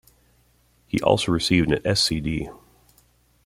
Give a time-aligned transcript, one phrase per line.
[0.87, 2.49] He also received a Sc.D.